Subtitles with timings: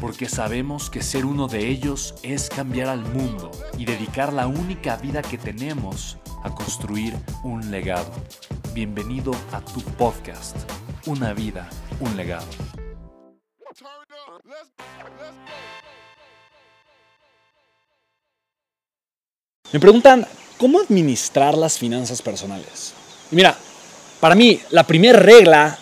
[0.00, 4.96] porque sabemos que ser uno de ellos es cambiar al mundo y dedicar la única
[4.96, 8.12] vida que tenemos a construir un legado.
[8.74, 10.56] Bienvenido a tu podcast,
[11.06, 11.68] Una vida,
[12.00, 12.46] un legado.
[19.72, 20.26] Me preguntan,
[20.58, 22.94] ¿cómo administrar las finanzas personales?
[23.30, 23.56] Y mira,
[24.20, 25.78] para mí, la primera regla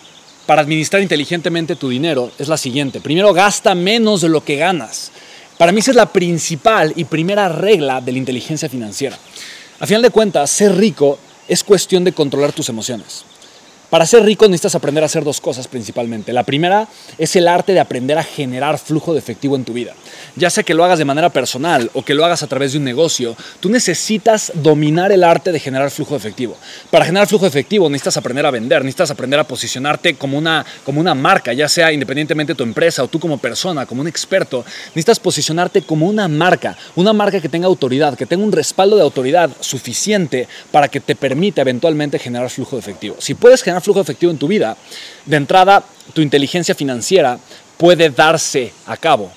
[0.47, 3.01] para administrar inteligentemente tu dinero es la siguiente.
[3.01, 5.11] Primero, gasta menos de lo que ganas.
[5.59, 9.19] Para mí esa es la principal y primera regla de la inteligencia financiera.
[9.81, 13.25] A final de cuentas, ser rico es cuestión de controlar tus emociones.
[13.91, 16.33] Para ser rico necesitas aprender a hacer dos cosas principalmente.
[16.33, 19.95] La primera es el arte de aprender a generar flujo de efectivo en tu vida.
[20.37, 22.79] Ya sea que lo hagas de manera personal o que lo hagas a través de
[22.79, 26.57] un negocio, tú necesitas dominar el arte de generar flujo de efectivo.
[26.91, 30.65] Para generar flujo de efectivo necesitas aprender a vender, necesitas aprender a posicionarte como una,
[30.85, 34.09] como una marca, ya sea independientemente de tu empresa o tú como persona, como un
[34.09, 38.97] experto, necesitas posicionarte como una marca, una marca que tenga autoridad, que tenga un respaldo
[38.97, 43.17] de autoridad suficiente para que te permita eventualmente generar flujo de efectivo.
[43.19, 44.77] Si puedes generar flujo efectivo en tu vida,
[45.25, 47.39] de entrada tu inteligencia financiera
[47.77, 49.31] puede darse a cabo.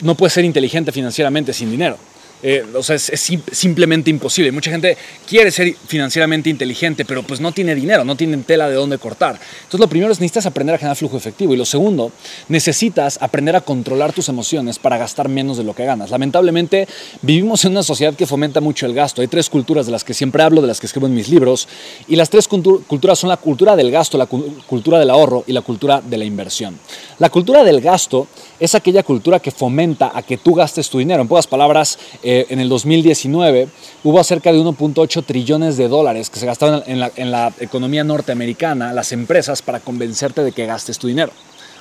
[0.00, 1.98] No puedes ser inteligente financieramente sin dinero.
[2.42, 4.50] Eh, o sea, es, simplemente imposible.
[4.52, 4.96] Mucha gente
[5.28, 9.38] quiere ser financieramente inteligente, pero pues no tiene dinero, no tiene tela de dónde cortar.
[9.58, 12.12] Entonces lo primero es necesitas aprender a generar flujo efectivo y lo segundo,
[12.48, 16.10] necesitas aprender a controlar tus emociones para gastar menos de lo que ganas.
[16.10, 16.88] Lamentablemente
[17.22, 19.20] vivimos en una sociedad que fomenta mucho el gasto.
[19.20, 21.68] Hay tres culturas de las que siempre hablo, de las que escribo en mis libros
[22.08, 25.62] y las tres culturas son la cultura del gasto, la cultura del ahorro y la
[25.62, 26.78] cultura de la inversión.
[27.18, 31.22] La cultura del gasto es aquella cultura que fomenta a que tú gastes tu dinero.
[31.22, 33.68] En pocas palabras, eh, en el 2019
[34.04, 38.04] hubo cerca de 1.8 trillones de dólares que se gastaron en la, en la, economía
[38.04, 41.32] norteamericana, las empresas, para convencerte de que gastes tu dinero.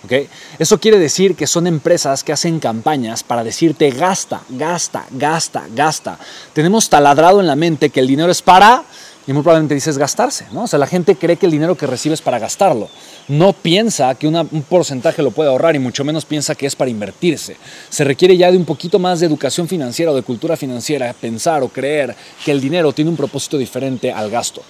[0.04, 0.30] ¿Okay?
[0.58, 6.18] Eso quiere decir que son empresas que hacen campañas para decirte gasta, gasta, gasta, gasta.
[6.54, 8.84] Tenemos taladrado en la mente que el dinero es para
[9.28, 10.64] y muy probablemente dices gastarse, ¿no?
[10.64, 12.90] O sea, la gente cree que el dinero que recibe es para gastarlo.
[13.28, 16.90] No piensa que un porcentaje lo puede ahorrar y mucho menos piensa que es para
[16.90, 17.56] invertirse.
[17.90, 21.62] Se requiere ya de un poquito más de educación financiera o de cultura financiera, pensar
[21.62, 24.64] o creer que el dinero tiene un propósito diferente al gasto.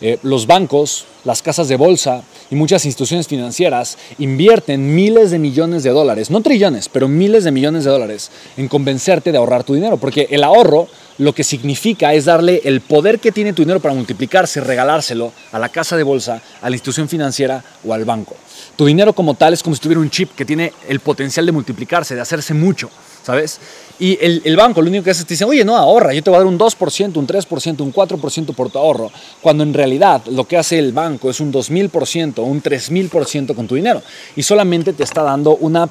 [0.00, 5.82] Eh, los bancos, las casas de bolsa y muchas instituciones financieras invierten miles de millones
[5.82, 9.74] de dólares, no trillones, pero miles de millones de dólares en convencerte de ahorrar tu
[9.74, 10.88] dinero, porque el ahorro
[11.18, 15.58] lo que significa es darle el poder que tiene tu dinero para multiplicarse, regalárselo a
[15.58, 18.36] la casa de bolsa, a la institución financiera o al banco.
[18.76, 21.52] Tu dinero como tal es como si tuviera un chip que tiene el potencial de
[21.52, 22.90] multiplicarse, de hacerse mucho,
[23.22, 23.60] ¿sabes?
[23.98, 26.30] Y el, banco lo único que hace es te dice, oye, no, ahorra, yo te
[26.30, 30.22] voy a dar un 2%, un 3%, un 4% por tu ahorro, cuando en realidad
[30.30, 34.02] lo que hace el banco es un 2.000%, un 3.000% con tu dinero.
[34.36, 35.90] Y solamente te está dando una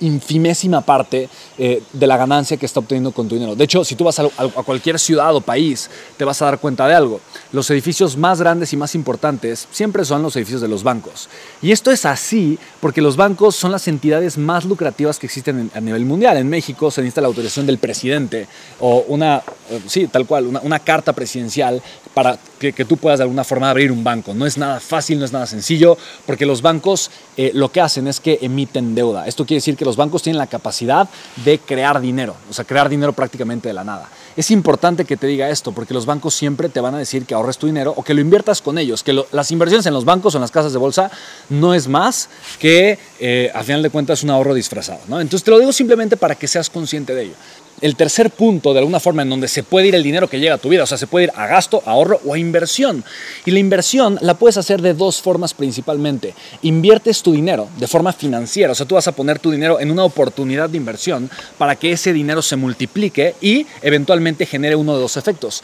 [0.00, 3.54] infimésima parte eh, de la ganancia que está obteniendo con tu dinero.
[3.54, 4.28] De hecho, si tú vas a,
[4.64, 7.20] cualquier ciudad o país, te vas a dar cuenta de algo.
[7.52, 11.28] Los edificios más grandes y más importantes siempre son los edificios de los bancos.
[11.62, 15.80] Y esto es así porque los bancos son las entidades más lucrativas que existen a
[15.80, 16.36] nivel mundial.
[16.36, 18.46] En México se necesita la autorización del presidente
[18.80, 21.82] o una, eh, sí, tal cual, una, carta presidencial
[22.14, 24.34] para que, tú puedas de alguna forma abrir un banco.
[24.34, 28.06] No es nada fácil, no es nada sencillo, porque los bancos eh, lo que hacen
[28.06, 29.26] es que emiten deuda.
[29.26, 31.08] Esto quiere decir que los bancos tienen la capacidad
[31.44, 34.08] de crear dinero, o sea, crear dinero prácticamente de la nada.
[34.36, 37.34] Es importante que te diga esto, porque los bancos siempre te van a decir que
[37.34, 40.34] ahorres tu dinero o que lo inviertas con ellos, que las inversiones en los bancos
[40.34, 41.10] o en las casas de bolsa
[41.48, 45.00] no es más que, eh, a final de cuentas, un ahorro disfrazado.
[45.08, 47.34] Entonces te lo digo simplemente para que seas consciente de ello.
[47.80, 50.54] El tercer punto, de alguna forma, en donde se puede ir el dinero que llega
[50.54, 50.84] a tu vida.
[50.84, 53.04] O sea, se puede ir a gasto, ahorro o a inversión.
[53.44, 56.34] Y la inversión la puedes hacer de dos formas principalmente.
[56.62, 58.72] Inviertes tu dinero de forma financiera.
[58.72, 61.92] O sea, tú vas a poner tu dinero en una oportunidad de inversión para que
[61.92, 65.62] ese dinero se multiplique y eventualmente genere uno de dos efectos.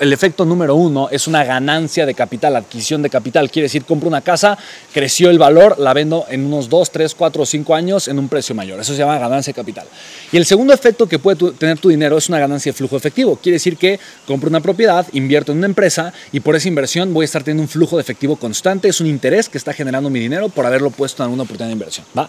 [0.00, 3.50] el efecto número uno es una ganancia de capital, adquisición de capital.
[3.50, 4.58] Quiere decir, compro una casa,
[4.92, 8.28] creció el valor, la vendo en unos 2, 3, 4 o 5 años en un
[8.28, 8.80] precio mayor.
[8.80, 9.86] Eso se llama ganancia de capital.
[10.32, 13.36] Y el segundo efecto que puede tener tu dinero es una ganancia de flujo efectivo.
[13.36, 17.24] Quiere decir que compro una propiedad, invierto en una empresa y por esa inversión voy
[17.24, 18.88] a estar teniendo un flujo de efectivo constante.
[18.88, 21.74] Es un interés que está generando mi dinero por haberlo puesto en alguna oportunidad de
[21.74, 22.06] inversión.
[22.16, 22.28] ¿va?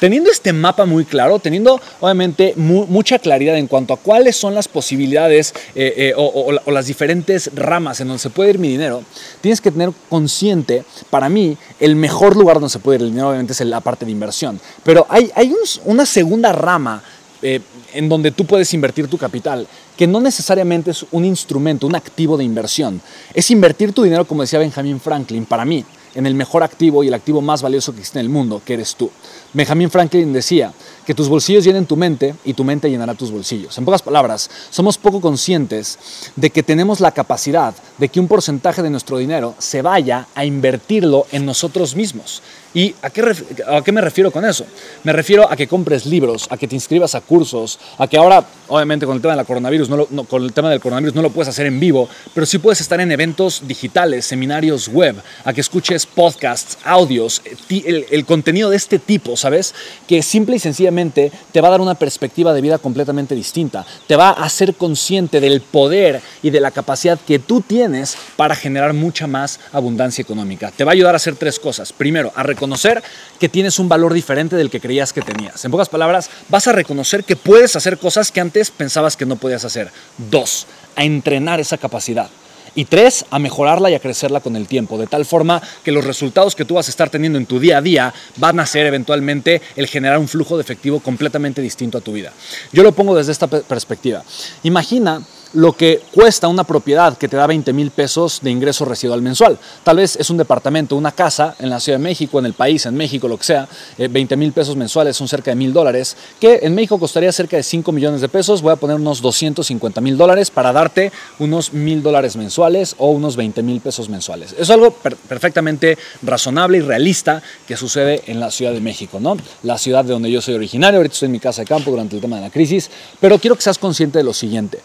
[0.00, 4.66] Teniendo este mapa muy claro, teniendo obviamente mucha claridad en cuanto a cuáles son las
[4.66, 9.04] posibilidades eh, eh, o, las diferentes ramas en donde se puede ir mi dinero,
[9.42, 13.28] tienes que tener consciente, para mí, el mejor lugar donde se puede ir el dinero
[13.28, 14.58] obviamente es la parte de inversión.
[14.84, 15.52] Pero hay, hay
[15.84, 17.02] una segunda rama
[17.42, 17.60] eh,
[17.92, 19.66] en donde tú puedes invertir tu capital,
[19.96, 23.00] que no necesariamente es un instrumento, un activo de inversión.
[23.34, 25.84] Es invertir tu dinero, como decía Benjamin Franklin, para mí,
[26.14, 28.74] en el mejor activo y el activo más valioso que existe en el mundo, que
[28.74, 29.10] eres tú.
[29.52, 30.72] Benjamin Franklin decía
[31.06, 33.76] que tus bolsillos llenen tu mente y tu mente llenará tus bolsillos.
[33.78, 35.98] En pocas palabras, somos poco conscientes
[36.36, 40.44] de que tenemos la capacidad de que un porcentaje de nuestro dinero se vaya a
[40.44, 42.42] invertirlo en nosotros mismos.
[42.72, 43.34] ¿Y a qué,
[43.66, 44.64] a qué, me refiero con eso?
[45.02, 48.44] Me refiero a que compres libros, a que te inscribas a cursos, a que ahora,
[48.68, 51.30] obviamente con el tema, de la coronavirus, no, con el tema del coronavirus no lo
[51.30, 55.60] puedes hacer en vivo, pero sí puedes estar en eventos digitales, seminarios web, a que
[55.60, 59.74] escuches podcasts, audios, el, el contenido de este tipo, ¿sabes?
[60.06, 64.14] Que simple y sencillamente te va a dar una perspectiva de vida completamente distinta, te
[64.14, 68.92] va a hacer consciente del poder y de la capacidad que tú tienes para generar
[68.92, 70.70] mucha más abundancia económica.
[70.76, 71.92] Te va a ayudar a hacer tres cosas.
[71.92, 73.02] Primero, a reconocer
[73.38, 75.64] que tienes un valor diferente del que creías que tenías.
[75.64, 79.36] En pocas palabras, vas a reconocer que puedes hacer cosas que antes pensabas que no
[79.36, 79.90] podías hacer.
[80.30, 82.28] Dos, a entrenar esa capacidad.
[82.74, 86.04] Y tres, a mejorarla y a crecerla con el tiempo, de tal forma que los
[86.04, 88.86] resultados que tú vas a estar teniendo en tu día a día van a ser
[88.86, 92.30] eventualmente el generar un flujo de efectivo completamente distinto a tu vida.
[92.72, 94.22] Yo lo pongo desde esta perspectiva.
[94.62, 95.22] Imagina
[95.54, 99.58] lo que cuesta una propiedad que te da 20 mil pesos de ingreso residual mensual.
[99.82, 102.86] Tal vez es un departamento, una casa en la Ciudad de México, en el país,
[102.86, 103.68] en México, lo que sea.
[103.98, 107.56] 20 eh, mil pesos mensuales son cerca de mil dólares, que en México costaría cerca
[107.56, 108.62] de 5 millones de pesos.
[108.62, 113.36] Voy a poner unos 250 mil dólares para darte unos mil dólares mensuales o unos
[113.36, 114.54] 20 mil pesos mensuales.
[114.58, 119.36] Es algo perfectamente razonable y realista que sucede en la Ciudad de México, ¿no?
[119.62, 120.98] La ciudad de donde yo soy originario.
[120.98, 123.56] Ahorita estoy en mi casa de campo durante el tema de la crisis, pero quiero
[123.56, 124.80] que seas consciente de lo siguiente.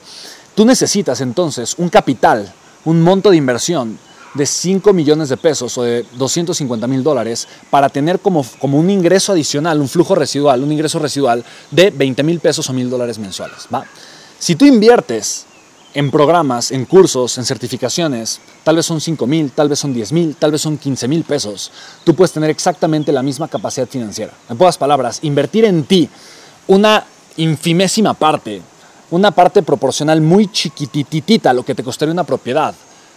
[0.56, 2.52] Tú necesitas entonces un capital,
[2.86, 4.00] un monto de inversión
[4.36, 8.90] de 5 millones de pesos o de 250 mil dólares para tener como, como un
[8.90, 13.18] ingreso adicional, un flujo residual, un ingreso residual de 20 mil pesos o mil dólares
[13.18, 13.68] mensuales.
[13.74, 13.86] ¿va?
[14.40, 15.46] Si tú inviertes
[15.94, 20.12] en programas, en cursos, en certificaciones, tal vez son 5 mil, tal vez son 10
[20.12, 21.72] mil, tal vez son 15 mil pesos,
[22.04, 24.34] tú puedes tener exactamente la misma capacidad financiera.
[24.50, 26.10] En pocas palabras, invertir en ti
[26.68, 27.06] una
[27.38, 28.62] infimésima parte
[29.12, 32.74] una parte proporcional muy chiquititita a lo que te costaría una propiedad,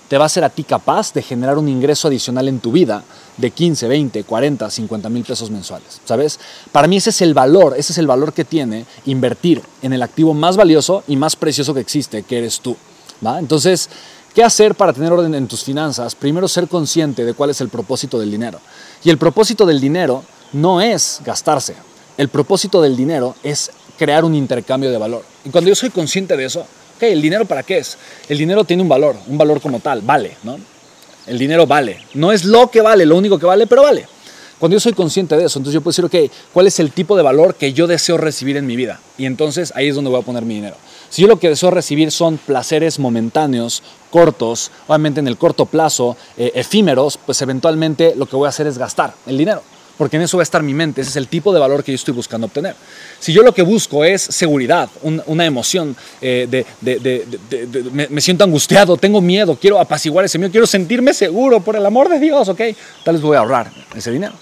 [0.09, 3.05] te va a hacer a ti capaz de generar un ingreso adicional en tu vida
[3.37, 6.01] de 15, 20, 40, 50 mil pesos mensuales.
[6.05, 6.41] ¿Sabes?
[6.73, 10.03] Para mí ese es el valor, ese es el valor que tiene invertir en el
[10.03, 12.77] activo más valioso y más precioso que existe, que eres tú.
[13.25, 13.39] ¿va?
[13.39, 13.91] Entonces,
[14.35, 16.15] ¿qué hacer para tener orden en tus finanzas?
[16.15, 18.61] Primero, ser consciente de cuál es el propósito del dinero.
[19.05, 21.75] Y el propósito del dinero no es gastarse.
[22.17, 25.25] El propósito del dinero es crear un intercambio de valor.
[25.45, 27.99] Y cuando yo soy consciente de eso, ok, ¿el dinero para qué es?
[28.29, 30.59] El dinero tiene un valor, un valor como tal, vale, ¿no?
[31.27, 31.99] El dinero vale.
[32.15, 34.07] No es lo que vale, lo único que vale, pero vale.
[34.59, 37.17] Cuando yo soy consciente de eso, entonces yo puedo decir, ok, ¿cuál es el tipo
[37.17, 39.01] de valor que yo deseo recibir en mi vida?
[39.17, 40.77] Y entonces ahí es donde voy a poner mi dinero.
[41.11, 46.17] Si yo lo que deseo recibir son placeres momentáneos, cortos, obviamente en el corto plazo,
[46.37, 49.63] eh, efímeros, pues eventualmente lo que voy a hacer es gastar el dinero
[49.99, 51.93] porque en eso va a estar mi mente, ese es el tipo de valor que
[51.93, 52.75] yo estoy buscando obtener.
[53.19, 59.21] Si yo lo que busco es seguridad, una emoción eh, de, me, siento angustiado, tengo
[59.21, 62.61] miedo, quiero apaciguar ese miedo, quiero sentirme seguro, por el amor de Dios, ok,
[63.05, 64.35] tal vez voy a ahorrar ese dinero.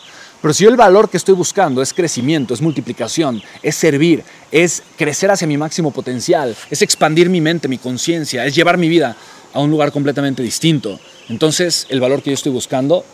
[0.43, 4.23] Pero si yo el valor que estoy buscando es crecimiento, es multiplicación, es servir,
[4.53, 8.89] es crecer hacia mi máximo potencial, es expandir mi mente, mi conciencia, es llevar mi
[8.89, 9.17] vida
[9.55, 13.05] a un lugar completamente distinto, entonces el valor que yo estoy buscando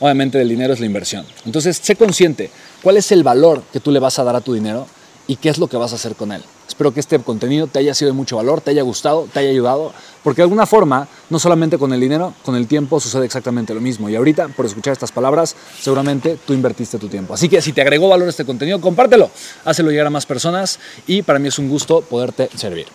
[0.00, 1.24] obviamente del dinero es la inversión.
[1.46, 2.50] Entonces, sé consciente
[2.82, 4.86] cuál es el valor que tú le vas a dar a tu dinero
[5.26, 6.42] y qué es lo que vas a hacer con él.
[6.66, 9.50] Espero que este contenido te haya sido de mucho valor, te haya gustado, te haya
[9.50, 9.92] ayudado,
[10.24, 13.80] porque de alguna forma, no solamente con el dinero, con el tiempo sucede exactamente lo
[13.80, 14.08] mismo.
[14.08, 17.34] Y ahorita, por escuchar estas palabras, seguramente tú invertiste tu tiempo.
[17.34, 19.30] Así que si te agregó valor este contenido, compártelo,
[19.64, 22.86] hácelo llegar a más personas y para mí es un gusto poderte servir.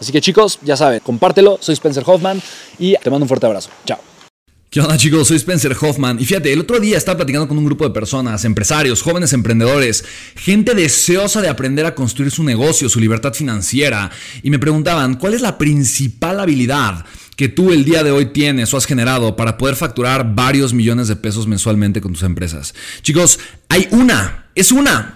[0.00, 2.40] Así que chicos, ya saben, compártelo, soy Spencer Hoffman
[2.78, 3.70] y te mando un fuerte abrazo.
[3.84, 4.15] Chao.
[4.76, 5.28] ¿Qué onda chicos?
[5.28, 8.44] Soy Spencer Hoffman y fíjate, el otro día estaba platicando con un grupo de personas,
[8.44, 10.04] empresarios, jóvenes emprendedores,
[10.34, 14.10] gente deseosa de aprender a construir su negocio, su libertad financiera
[14.42, 17.06] y me preguntaban, ¿cuál es la principal habilidad
[17.36, 21.08] que tú el día de hoy tienes o has generado para poder facturar varios millones
[21.08, 22.74] de pesos mensualmente con tus empresas?
[23.00, 23.38] Chicos,
[23.70, 25.15] hay una, es una